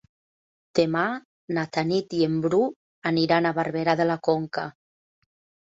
Demà 0.79 1.03
na 1.57 1.65
Tanit 1.77 2.17
i 2.21 2.23
en 2.29 2.41
Bru 2.47 2.63
aniran 3.13 3.51
a 3.51 3.55
Barberà 3.61 3.97
de 4.03 4.11
la 4.15 4.19
Conca. 4.33 4.69